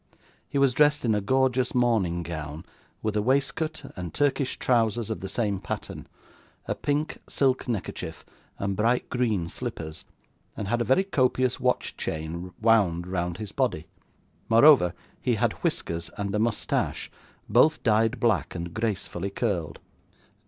He 0.49 0.57
was 0.57 0.73
dressed 0.73 1.05
in 1.05 1.13
a 1.13 1.21
gorgeous 1.21 1.75
morning 1.75 2.23
gown, 2.23 2.65
with 3.03 3.15
a 3.15 3.21
waistcoat 3.21 3.83
and 3.95 4.11
Turkish 4.11 4.57
trousers 4.57 5.11
of 5.11 5.19
the 5.19 5.29
same 5.29 5.59
pattern, 5.59 6.07
a 6.67 6.73
pink 6.73 7.19
silk 7.29 7.67
neckerchief, 7.67 8.25
and 8.57 8.75
bright 8.75 9.11
green 9.11 9.47
slippers, 9.47 10.03
and 10.57 10.67
had 10.67 10.81
a 10.81 10.83
very 10.83 11.03
copious 11.03 11.59
watch 11.59 11.95
chain 11.97 12.51
wound 12.59 13.05
round 13.05 13.37
his 13.37 13.51
body. 13.51 13.85
Moreover, 14.49 14.95
he 15.21 15.35
had 15.35 15.53
whiskers 15.63 16.09
and 16.17 16.33
a 16.33 16.39
moustache, 16.39 17.11
both 17.47 17.83
dyed 17.83 18.19
black 18.19 18.55
and 18.55 18.73
gracefully 18.73 19.29
curled. 19.29 19.79